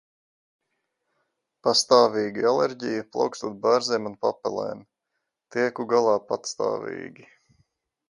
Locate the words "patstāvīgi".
6.33-7.33